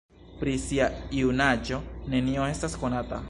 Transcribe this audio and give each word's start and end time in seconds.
Pri 0.39 0.53
sia 0.63 0.87
junaĝo 1.19 1.81
nenio 2.15 2.53
estas 2.57 2.79
konata. 2.85 3.19